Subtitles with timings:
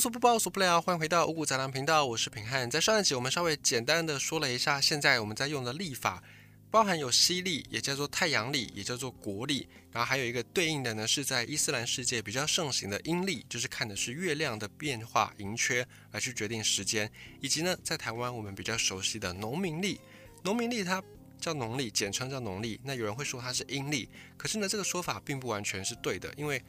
[0.00, 2.70] 无所不包，无所不聊，欢迎回到五谷杂粮频道，我是平汉。
[2.70, 6.22] 在上一集我们稍微简单的说了一下，现在我们在用的历法，
[6.70, 17.12] 包含有西历，也叫做太阳历，也叫做国历，然后还有一个对应的呢，是在伊斯兰世界比较盛行的阴历，就是看的是月亮的变化盈缺来去决定时间，
[17.42, 20.00] 以及呢，在台湾我们比较熟悉的农民历，
[20.42, 21.04] 农民历它。
[21.38, 22.78] 叫农历，简称叫农历。
[22.84, 24.06] 那有人会说它是阴历，
[24.36, 26.62] 可是呢，这个说法并不完全是对的，因为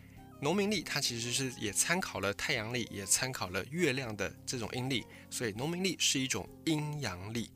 [0.44, 7.50] 农民历它其实是也参考了太阳历，也参考了月亮的这种阴历，所以农民历是一种阴阳历。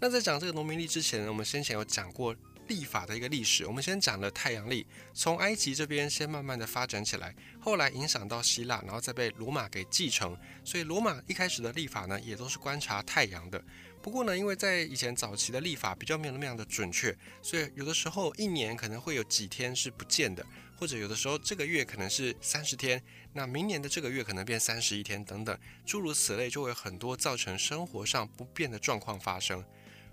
[0.00, 2.34] 那在讲这个农民历之前呢，我们先前有讲过
[2.68, 3.66] 历法的一个历史。
[3.66, 10.34] 我们先讲了太阳历，从埃及这边先慢慢的发展起来，后来影响到希腊，然后再被罗马给继承。
[10.64, 13.62] 所以罗马一开始的历法呢，也都是观察太阳的。
[14.00, 20.44] 不过呢，因为在以前早期的历法比较没有那么样的准确，所以有的时候一年可能会有几天是不见的，
[20.82, 23.00] 或者有的时候这个月可能是三十天，
[23.34, 29.64] 那明年的这个月可能变三十一天等等，诸如此类，就会很多造成生活上不便的状况发生。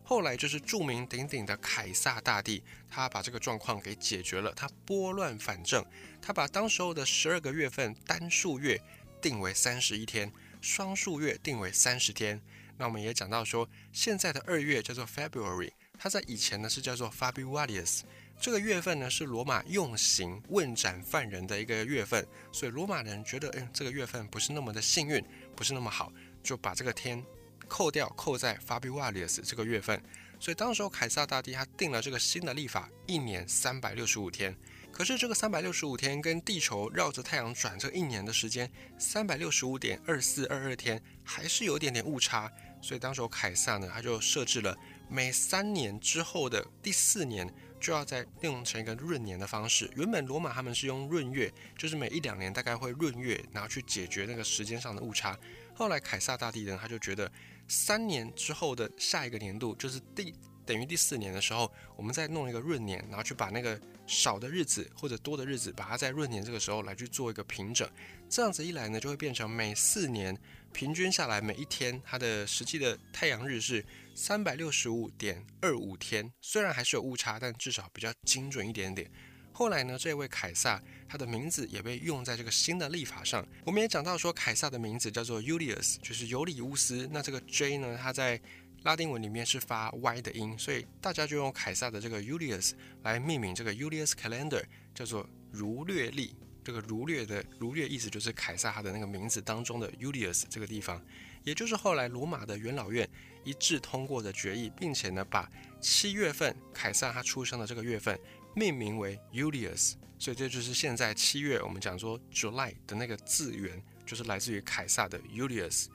[0.03, 5.83] 后来就是著名鼎鼎的凯撒大帝，他把这个状况给解决了，他拨乱反正，
[6.21, 8.79] 他把当时候的十二个月份单数月
[9.19, 12.39] 定为三十一天，双数月定为三十天。
[12.77, 18.01] 那我们也讲到说，现在的二月叫做 February，它在以前呢是叫做 Februarius，
[18.39, 25.21] 这个月份呢是罗马用刑问斩犯人的一个月份，所以罗马人觉得，嗯，这个月份不是那么的幸运，
[25.57, 26.09] 不是那么好，
[26.41, 27.21] 就把这个天
[27.67, 30.01] 扣掉，扣在 Fabius 这个月份。
[30.39, 34.55] 所以当时候凯撒大帝他定了这个新的历法，一年三百六十五天。
[34.89, 42.49] 可是这个三百六十五天跟地球绕着太阳转这一年的时间，三百六十五点二四二二天，还是有点点误差。
[42.81, 44.75] 所以当时候凯撒呢，他就设置了
[45.09, 49.89] 每三年之后的第四年就要再用成一个闰年的方式。
[49.95, 55.37] 原本罗马他们是用闰月，就是每一两年大概会闰月，然后去解决那个时间上的误差。
[55.73, 57.31] 后来凯撒大帝呢，他就觉得
[57.67, 60.33] 三年之后的下一个年度就是第
[60.69, 67.89] 等于第四年的时候，我们再弄一个闰年，然后去把那个少的日子或者多的日子，把它在闰年这个时候来去做一个平整。
[68.29, 70.37] 这样子一来呢，就会变成每四年。
[70.71, 79.09] 平均下来，每一天它的实际的太阳日是三百六十五点二五天，虽然还是有误差，但至少比较精准一点点。
[79.51, 83.43] 后来呢，这位凯撒他的名字也被用在这个新的历法上。
[83.65, 87.09] 我们也讲到说，凯撒的名字叫做 Julius，就是尤里乌斯。
[87.11, 88.39] 那这个 J 呢，它在
[88.83, 92.71] 拉丁文里面是发 Y 的音，所以大家就用凯撒的这个 Julius
[93.03, 94.63] 来命名这个 Julius Calendar，
[94.93, 96.35] 叫做儒略历。
[96.61, 101.03] 这个儒略的儒略意思就是凯撒他的那个名字当中的 Julius 这个地方，
[101.43, 103.09] 也就是后来罗马的元老院
[103.43, 105.49] 一致通过的决议，并且呢把
[105.81, 108.19] 七月份凯撒他出生的这个月份
[108.53, 115.87] 命名为 Julius，所以这就是现在七月我们讲说 July 的那个字源，就是来自于凯撒的 Julius。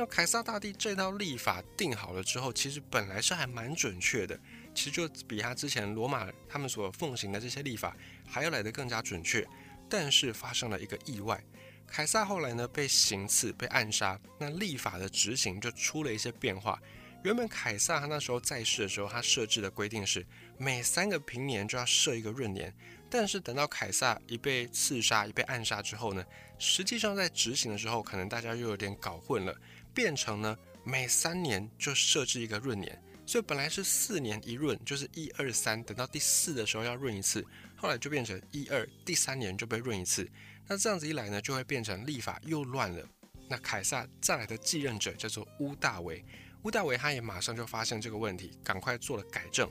[0.00, 4.34] 那凯撒大帝这套历法定好了之后，其实本来是还蛮准确的，
[4.74, 7.94] 其实就比他之前罗马他们所奉行的这些历法
[8.26, 9.46] 还要来得更加准确。
[9.90, 11.44] 但是发生了一个意外，
[11.86, 16.80] 凯撒后来呢被行刺、被暗杀，那立法的执行就出了一些变化。
[17.22, 22.74] 原本凯撒他那时候在世的时候，他设置的规定是每三个平年就要设一个闰年。
[23.12, 26.24] 但是等到凯撒一被刺杀、一被暗杀之后呢，
[26.58, 29.52] 实际上在执行的时候，可能大家又有点搞混了，
[29.94, 33.00] 变成呢每三年就设置一个闰年。
[33.26, 37.44] 所以本来是四年一闰，就是一二三，等到第四的时候要闰一次。
[37.76, 40.28] 后来就变成一二第三年就被闰一次，
[40.66, 43.08] 那这样子一来呢，就会变成历法又乱了。
[43.48, 46.24] 那凯撒再来的继任者叫做乌大维，
[46.62, 49.70] 乌大维他也马上就发现这个问题，赶快做了改正。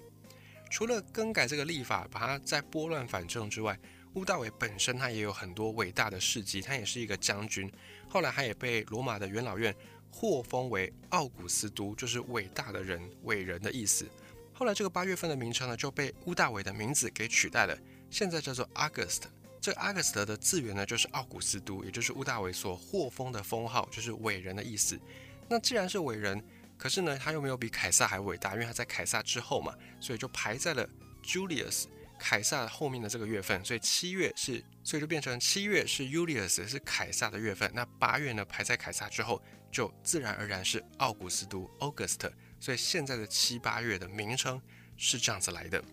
[0.71, 3.77] 除了更改这个历法，把它再拨乱反正之外，
[4.13, 7.71] 乌大维本身他也有很多伟大的事迹，他也是一个将军。
[8.07, 9.75] 后来他也被罗马的元老院
[10.11, 14.07] 获封为奥古斯都，就是伟大的人、伟人的意思。
[14.53, 17.77] 后来这个八月份的名称呢，就被乌大维的名字给取代了。
[18.09, 19.21] 现在叫做 August，
[19.61, 24.99] 这 August 的字源呢，就是奥古斯都，也就是屋大维所获封的封号，就是伟人的意思。
[25.47, 26.43] 那既然是伟人，
[26.77, 30.87] 可是呢，他又没有比凯撒还伟大，因为他在凯撒之后嘛，所以就排在了
[31.23, 31.85] Julius
[32.17, 33.63] 凯撒后面的这个月份。
[33.63, 37.71] 所以七月是，所以就变成七月是 Julius 是凯撒的月份。
[37.73, 39.41] 那八月呢，排在凯撒之后，
[39.71, 42.31] 就自然而然是奥古斯都 August。
[42.59, 44.61] 所以现在的七八月的名称
[44.97, 45.83] 是这样子来的。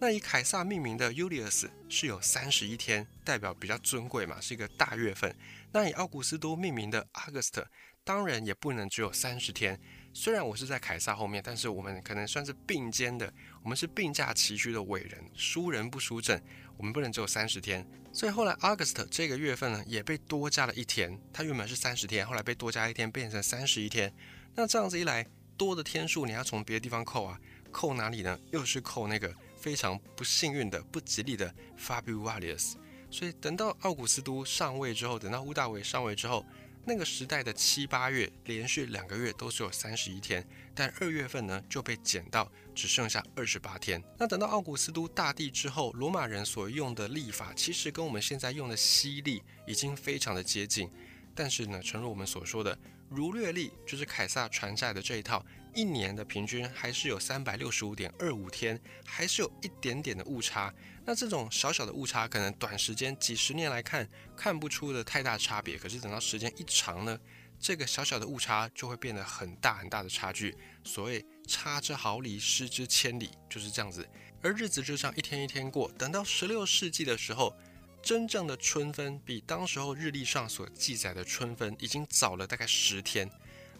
[0.00, 5.32] 那以凯撒命名的 Julius 是有三十一天，代表比较尊贵嘛，是一个大月份。
[5.70, 7.64] 那以奥古斯都命名的 August，
[8.02, 9.80] 当然也不能只有三十天，
[10.14, 13.32] 虽然我是在凯撒后面，但是我们可能算是并肩的，
[13.62, 16.42] 我们是并驾齐驱的伟人，输人不输阵，
[16.76, 17.86] 我们不能只有三十天。
[18.12, 24.12] 所以后来 August 这个月份呢，也被多加了一天，它原本是三十天，后来被多加一天，变成三十一天。
[24.54, 25.26] 那这样子一来，
[25.56, 28.38] 多的天数你要从别的地方扣啊，扣哪里呢？
[28.50, 32.74] 又是扣那个非常不幸运的、不吉利的 Fabius。
[33.10, 36.44] 所以等到奥古斯都上位之后，等到屋大维上位之后。
[36.84, 40.44] 那个时代的七八月连续两个月都是有三十一天，
[40.74, 44.02] 但二月份呢就被减到只剩下二十八天。
[44.18, 50.90] 那等到奥古斯都大帝之后，罗马人所用的历法其实跟我们现在用的西历已经非常的接近，
[51.34, 52.76] 但是呢，诚如我们所说的，
[53.08, 55.44] 儒略历就是凯撒传下来的这一套，
[55.74, 60.74] 一年的平均还是有三百六十五点二五天，还是有一点点的误差。
[61.04, 67.18] 那这种小小的误差，可能短时间几十年来看看不出的太大差别，可是等到时间一长呢，
[67.58, 70.56] 这个小小的误差就会变得很大很大的差距。
[70.84, 74.08] 所谓差之毫厘，失之千里，就是这样子。
[74.42, 77.56] 而日子就这样一天一天过，等到十六世纪的时候，
[78.02, 83.28] 真正的春分比当时候日历上所记载的春分已经早了大概十天。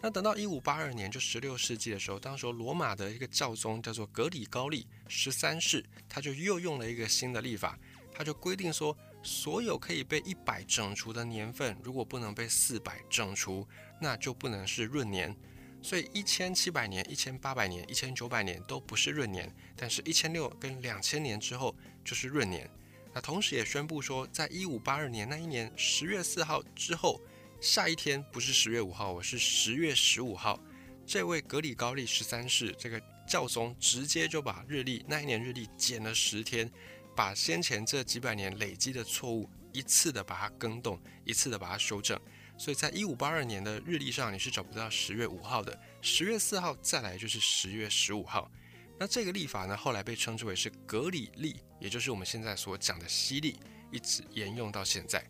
[0.04, 7.78] 那等到一五八二年，就十六世纪的时候，当时罗马的一个教宗叫做格里高利十三世，他就又用了一个新的历法，
[8.12, 13.64] 他就规定说，所有可以被一百整除的年份，如果不能被四百整除，
[14.00, 15.32] 那就不能是闰年。
[15.80, 21.72] 所以一千七百年、一千八百年、一千九百年都不是闰年，但是一千六跟两千年之后
[22.04, 22.68] 就是闰年。
[23.14, 27.20] 那同时也宣布说，在一五八二年那一年十月四号之后。
[27.62, 30.58] 下一天不是十月五号，我是十月十五号。
[31.06, 36.68] 这位格里高利十三世这个教宗直接就把日历那一年日历减了十天，
[37.14, 42.20] 把先前这几百年累积的错误一次的把它更动，一次的把它修正。
[42.58, 48.50] 所以在一五八二年的日历上，你是找不到十月五号的，十月四号再来就是十月十五号。
[48.98, 53.60] 那这个历法呢，后来被称之为是格里历，也就是我们现在所讲的西历，
[53.92, 55.24] 一直沿用到现在。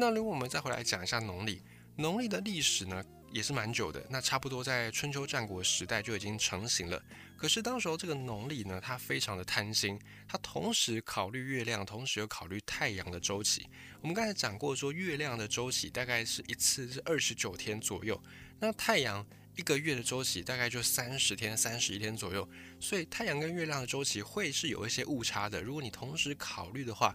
[0.00, 1.60] 那如果我们再回来讲一下农历，
[1.96, 3.02] 农历的历史呢
[3.32, 7.02] 也是蛮久的，那差不多在春秋战国时代就已经成型了。
[7.36, 9.98] 可是当时候这个农历呢，它非常的贪心，
[10.28, 13.68] 它同时考虑月亮，同时又考虑太阳的周期。
[14.00, 18.22] 我们刚才讲过，说月亮的周期大概是一次是二十九天左右，
[18.60, 22.48] 那太阳一个月的周期大概就三十天、三十一天左右，
[22.78, 25.60] 所以太阳跟月亮的周期会是有一些误差的。
[25.60, 27.12] 如果你同时考虑的话，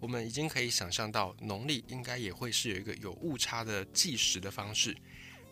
[0.00, 4.96] 我们已经可以想象到，农历应该也会是有一个有误差的计时的方式。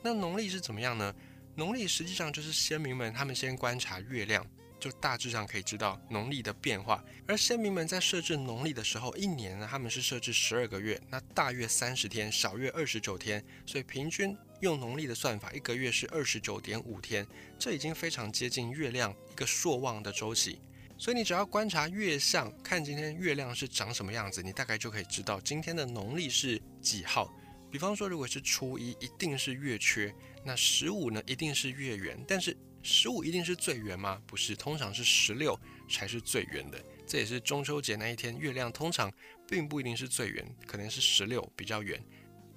[0.02, 1.14] 那农历是怎么样呢？
[1.54, 4.46] 农历实际上就是先民们他们先观察月亮，
[4.78, 7.04] 就大致上可以知道农历的变化。
[7.26, 17.26] 而先民们在设置农历的时候，一年呢他们是设置十二个月，那大约三十天，小月二十九天，所以平均用农历的算法，一个月是二十九点五天，
[17.58, 20.60] 这已经非常接近月亮一个朔望的周期。
[21.00, 27.32] 所以你只要观察月相，看今天月亮是长什么样子，你大概就可以知道今天的农历是几号。
[27.70, 30.10] 比方说，如果是初一，一定是月缺；
[30.44, 32.18] 那十五呢，一定是月圆。
[32.26, 34.20] 但是十五一定是最圆吗？
[34.26, 35.56] 不是，通常是十六
[35.88, 36.84] 才是最圆的。
[37.06, 39.12] 这也是中秋节那一天，月亮通常
[39.46, 42.02] 并不一定是最圆，可能是十六比较圆。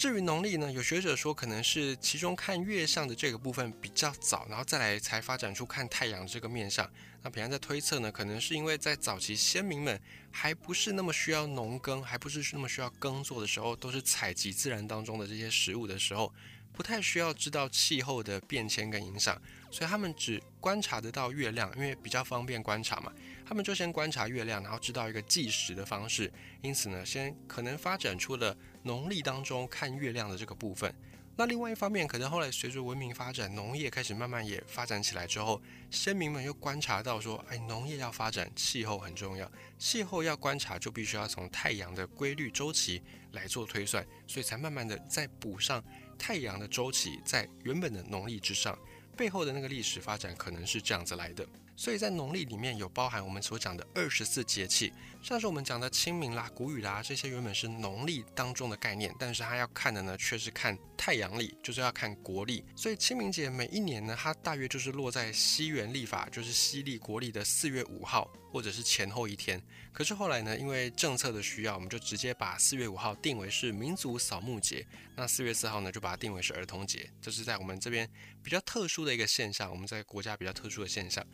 [0.01, 6.89] 至于农历呢，有学者说可能是其中看月相的这个部分比较早，然后再来才发展出看太阳这个面相。
[7.21, 10.01] 那平安在推测呢，可能是因为在早期先民们
[10.31, 16.33] 还不是那么需要农耕，还不是那么需要耕作的时候，都是采集自然当中的这些食物的时候，
[16.73, 19.39] 不太需要知道气候的变迁跟影响，
[19.69, 23.13] 所以他们只观察得到月亮，因为比较方便观察嘛。
[23.51, 26.31] 他们就先观察月亮，然后知道一个计时的方式，
[26.61, 30.89] 因此呢，先可能发展出了农历当中看月亮的这个部分。
[31.35, 43.03] 那另外一方面，可能后来随着文明发展，农业开始慢慢也发展起来之后，先民们又观察到说，哎，农业要发展，气候很重要，气候要观察，就必须要从太阳的规律周期
[43.33, 45.83] 来做推算，所以才慢慢的再补上
[46.17, 48.79] 太阳的周期在原本的农历之上，
[49.17, 51.45] 背后的那个历史发展可能是这样子来的。
[51.81, 62.63] 所以在农历里面有包含我们所讲的二十四节气，像是我们讲的清明啦、谷雨啦，这些原本是农历当中的概念，但是它要看的呢，却是看太阳历，就是要看国历。
[62.75, 69.59] 所以清明节每一年呢，它大约就是落在西元历法，就是西历国历的四月五号，或者是前后一天。
[69.91, 74.85] 可是后来呢，因为政策的需要，我们就直接把四月五号定为是民族扫墓节，
[75.15, 77.09] 那四月四号呢，就把它定为是儿童节。
[77.19, 78.07] 这是在我们这边
[78.43, 81.25] 比较特殊的一个现象，我们在国家比较特殊的现象。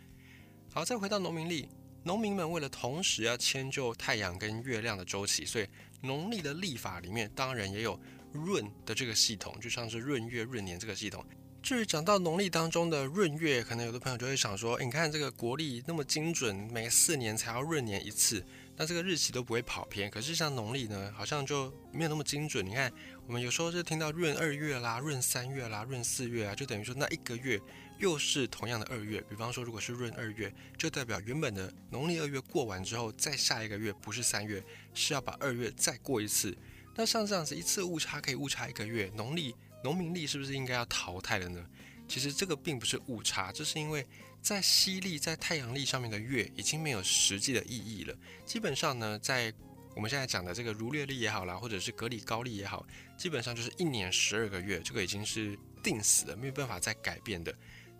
[0.77, 1.67] 好，再回到农民历，
[2.03, 5.65] 农民们为了同时要迁就太阳跟月亮的周期，所以
[6.01, 7.99] 农历的历法里面当然也有
[8.33, 11.25] 闰的这个系统，就像是闰月、闰年这个系统。
[11.63, 20.11] 至于讲到农历当中的闰月，可能有的朋友就会想说，你看这个国历那么精准，每四年才要闰年一次，那这个日期都不会跑偏。
[20.11, 22.63] 可是像农历呢，好像就没有那么精准。
[22.63, 22.93] 你看，
[23.27, 27.59] 我们有时候就听到闰二月啦、闰三月啦、闰四月啊，就等于说那一个月
[27.99, 29.19] 又是同样的二月。
[29.29, 36.57] 比方说，如果是闰二月，就代表原本的农历二月过完之后，再下一个月不是三月，是要把二月再过一次。
[36.95, 39.53] 那像这样子一次误差可以误差一个月，农历。
[39.83, 41.63] 农民历是不是应该要淘汰了呢？
[42.07, 44.07] 其实这个并不是误差，这是因为
[44.41, 48.15] 在西历在太阳历上面的月已经没有实际的意义了。
[48.45, 49.53] 基本上呢，在
[49.97, 52.85] 我们现在讲的这个儒略历也好啦，或者是格里高历也好，
[53.17, 57.51] 基本上就是一年十二个月，这个已经是定死了，没有办法再改变的。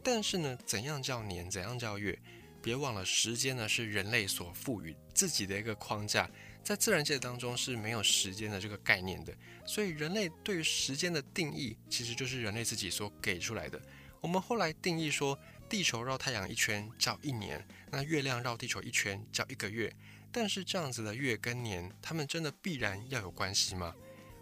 [0.04, 2.16] 但是呢，怎样叫年，怎样叫月？
[2.62, 6.30] 别忘了，时间呢是人类所赋予自己的一个框架。
[6.64, 9.36] 在自然界当中是没有时间的这个概念的，
[9.66, 13.82] 所以人类对于时间的定义其实就是人类自己所给出来的。
[14.22, 15.36] 我们后来定义说，
[15.68, 19.92] 地球绕太阳一圈叫一年，那月亮绕地球一圈叫一个月。
[20.32, 23.94] 但是这样子的月跟年，它们真的必然要有关系吗？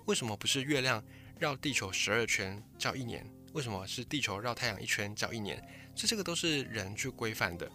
[0.06, 1.04] 为什么不是月亮
[1.40, 3.26] 绕地球十二圈叫一年？
[3.54, 5.64] 为什么是地球绕太阳一圈叫一年？
[5.96, 7.72] 这这个都是人去规范的。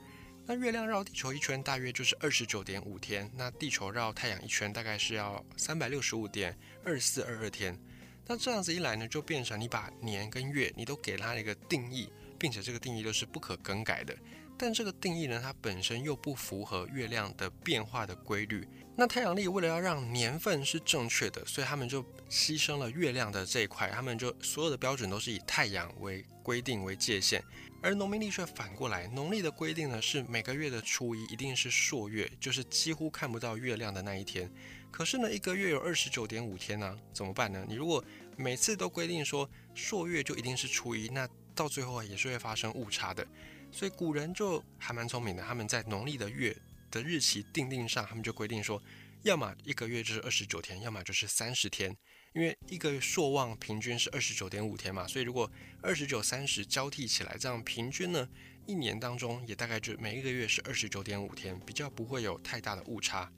[0.47, 7.79] 那月亮绕地球一圈大约就是二十九点五天，那地球绕太阳一圈大概是要三百六十五点二四二二天。
[8.27, 14.17] 那这样子一来呢，就变成你把年跟月你都给它一个定义，并且这个定义都是不可更改的。
[14.63, 18.69] 但这个定义呢，它本身又不符合月亮的变化的规律。
[18.95, 27.43] 那太阳历为了要让年份是正确的，所以他们就牺牲了月亮的这一块，他们就所有的标准都是以太阳为规定为界限。
[27.81, 34.53] 而农民历却反过来，农历的规定呢是每个月的初一一定是朔月，就是几乎看不到月亮的那一天。
[34.91, 37.65] 可是呢，一个月有二十九点五天呢，怎么办呢？
[37.67, 38.05] 你如果
[38.37, 43.27] 每次都规定说朔月就一定是初一，那到最后也是会发生误差的。
[43.73, 46.57] 所以古人就还蛮聪明的，他们在农历的月
[46.91, 48.83] 的日期定定上，他们就规定说，
[49.23, 51.97] 要么一个月就是二十九天，要么就是三十天。
[52.33, 55.51] 因为一个朔望平均是二十九点五天嘛，所以如果
[55.83, 58.29] 二十九、三十交替起来，这样平均呢，
[58.67, 63.33] 一年当中也大概就每一个月是二十九点五天，比较不会有太大的误差。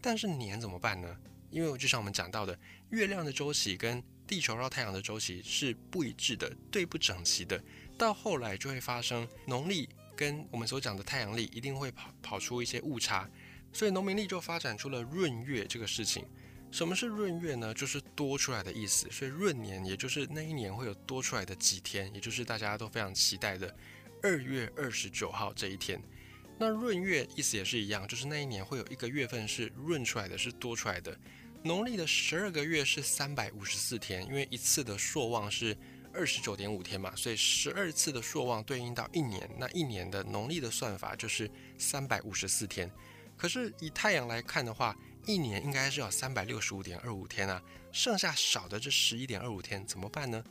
[0.00, 1.16] 但是年怎么办呢？
[1.50, 2.58] 因为就像我们讲到的，
[2.90, 7.62] 月亮的周期跟地球绕太阳的周期是不一致的，对不整齐的，
[7.96, 13.28] 到后来就会发生农历跟我们所讲的太阳历一定会跑跑出一些误差，
[13.72, 16.24] 所以农民历就发展出了闰月这个事情。
[16.70, 17.72] 什么是闰月呢？
[17.72, 19.08] 就是多出来的意思。
[19.10, 23.72] 所以闰年也就是那一年会有多出来的几天，也就是大家都非常期待的
[24.22, 26.02] 二月二十九号这一天。
[26.58, 31.16] 那闰月意思也是一样，就是那一年会有一个月份是闰出来的，是多出来的。
[31.62, 35.76] 农历的十二个月是三百五十四天，因为一次的朔望是
[36.14, 42.90] 二十九点五天嘛，所以十二次的朔望对应到一年，那一年的农历的算法就是三百五十四天。
[43.36, 50.42] 可是以太阳来看的话，一年应该是要三百六十五点二五天啊，剩下少的这十一点二五天怎么办呢？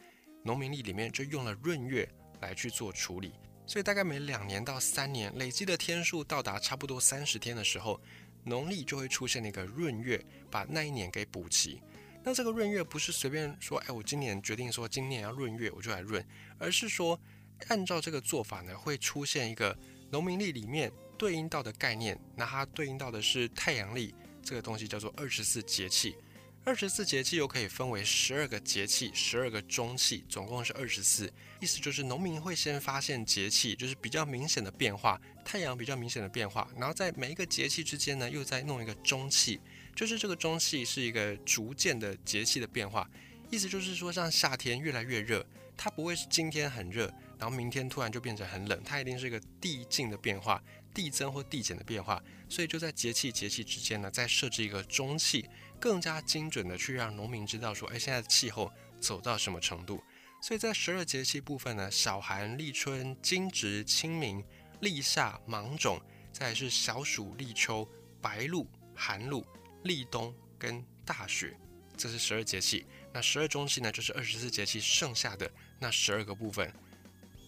[0.43, 2.08] 农民历里面就用了闰月
[2.41, 3.32] 来去做处理，
[3.65, 8.01] 所以大概每两年到三年累积的天数到达差不多三十天的时候，
[8.43, 11.82] 农历就会出现那个闰月，把那一年给补齐。
[12.24, 16.25] 那这个闰月不是随便说，哎，我今年决定说今年要闰月，我就来闰，
[16.58, 17.20] 而是说
[17.68, 19.77] 按照这个做法呢，会出现一个
[20.10, 24.13] 农民历里面对应到的概念，那它对应到的是太阳历。
[24.46, 26.18] 这个东西叫做二十四节气，
[26.65, 31.32] 二十四节气又可以分为十二个节气，十二个中气，总共是二十四。
[31.62, 39.62] 意思就是农民会先发现节气，就是比较明显的变化，太阳比较明显的变化，然后在每一个节气之间呢，又再弄一个中气，
[39.95, 43.09] 就是这个中气是一个逐渐的节气的变化。
[43.50, 45.45] 意思就是说，像夏天越来越热，
[45.77, 47.05] 它不会是今天很热，
[47.38, 50.62] 然后明天突然就变成很冷，它一定是一个递进的变化。
[50.93, 55.43] 递增或递减的变化，所以就在节气节气之间呢，再设置一个中气，
[55.79, 60.03] 更加精准的去让农民知道说，哎，现在的气候走到什么程度。
[60.39, 64.45] 所以在十二节气部分呢，小寒、立春、惊蛰、清明、
[64.81, 66.00] 立夏、芒种，
[66.31, 67.89] 再是小暑、立秋、
[68.21, 69.43] 白露、寒露、
[69.84, 71.56] 立冬跟大雪，
[71.96, 72.86] 这是十二节气。
[73.13, 76.72] 那十二中气呢，就是二十四节气剩下的那十二个部分。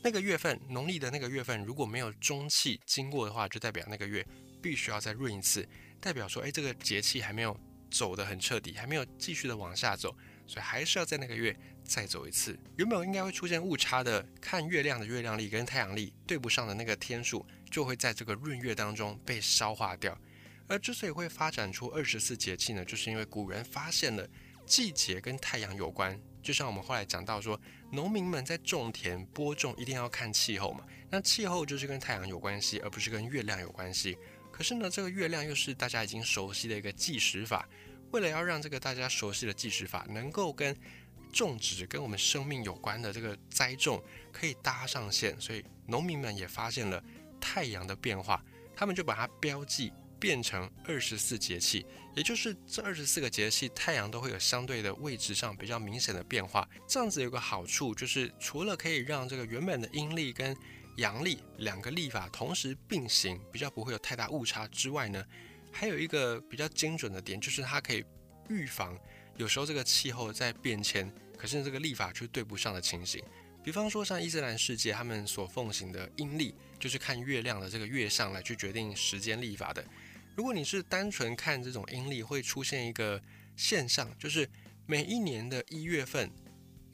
[0.04, 4.24] 那个月份，农历的那个月份，如果没有中气经过的话，就代表那个月
[4.62, 5.68] 必须要再闰一次，
[6.00, 10.16] 代表说，哎，这个节气还没有走得很彻底，还没有继续的往下走，
[10.46, 12.56] 所以还是要在那个月再走一次。
[12.78, 20.16] 原本应该会出现误差的，看月亮的月亮历跟太阳历对不上的那个天数，就会在这个闰月当中被消化掉。
[20.68, 24.28] 而之所以会发展出二十四节气呢，就是因为古人发现了
[24.66, 26.20] 季节跟太阳有关。
[26.42, 27.60] 就像我们后来讲到说，
[27.92, 34.18] 农民们在种田播种一定要看气候嘛，那气候就是跟太阳有关系，而不是跟月亮有关系。
[34.52, 37.68] 可是呢，这个月亮又是大家已经熟悉的一个计时法。
[38.12, 40.76] 为了要让这个大家熟悉的计时法能够跟
[41.34, 47.04] 种植、跟我们生命有关的这个栽种可以搭上线，所以农民们也发现了
[47.42, 48.42] 太阳的变化，
[48.76, 49.92] 他们就把它标记
[50.26, 56.68] 变成二十四节气，也就是这二十四个节气，太阳都会有相对的位置上比较明显的变化。
[56.88, 60.58] 这样子有个好处，就是除了可以让这个原本的阴历跟
[60.98, 65.24] 阳历两个历法同时并行，比较不会有太大误差之外呢，
[65.72, 68.04] 还有一个比较精准的点，就是它可以
[68.50, 68.98] 预防
[69.38, 73.24] 有时候这个气候在变迁，可是这个历法却对不上的情形。
[73.64, 79.86] 比方说像伊斯兰世界他们所奉行的阴历，就是看月亮的这个月相来去决定时间历法的。
[80.36, 83.22] 如果你是单纯看这种阴历，会出现一个
[83.56, 84.48] 现象，就是
[84.86, 86.30] 每一年的一月份，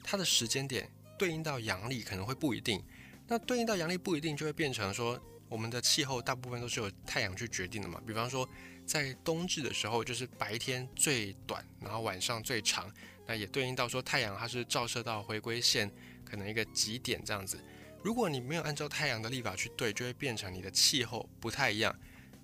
[0.04, 2.80] 它的时间点对应到阳历可能会不一定。
[3.26, 8.00] 那对应到阳历不一定，就会变成说，我们的气候大部分都是由太阳去决定的嘛。
[8.06, 8.48] 比方说，
[8.86, 12.88] 在冬至的时候，就是白天最短，然后晚上最长。
[13.26, 15.90] 那也对应到说，太阳它是照射到回归线
[16.24, 17.58] 可能一个极点这样子。
[18.04, 21.92] 如果你没有按照太阳的历法去对，就会变成你的气候不太一样。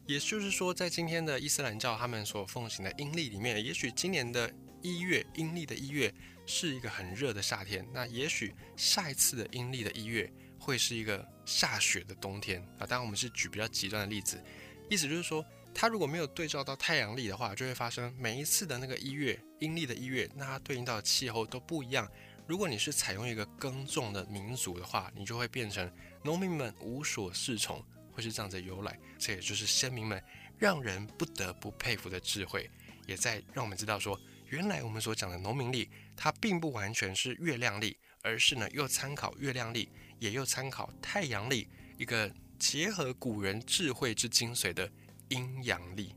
[0.09, 6.13] 也就是说，在今天的伊斯兰教他们所奉行的阴历里面，也许今年的一月阴历的一月
[6.47, 10.29] 是一个很热的夏天，那也许下一次的阴历的一月。
[10.61, 12.85] 会是一个下雪的冬天啊！
[12.85, 14.43] 当然，我们是举比较极端的例子，
[14.91, 22.07] 意思就是说，它如果没有对照到太阳历的话，就会发生每一次的那个一月阴历的一月，那它对应到的气候都不一样。
[22.47, 25.91] 如果你是采用一个耕种的民族的话，你就会变成
[26.23, 27.83] 农民们无所适从，
[28.23, 28.99] 就是这样子由来。
[29.19, 30.23] 这也就是先民们
[30.59, 32.71] 让人不得不佩服的智慧，
[33.07, 39.89] 也在让我们知道说，原来我们所讲的农民力，它并不完全是月亮力，而是呢又参考月亮力。
[40.21, 44.91] 也又参考太阳力，一个结合古人智慧之精髓的
[45.29, 46.13] 阴阳力。